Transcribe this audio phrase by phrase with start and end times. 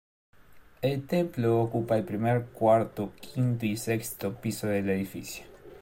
[0.81, 5.45] El templo ocupa el primer, cuarto, quinto y sexto piso del edificio.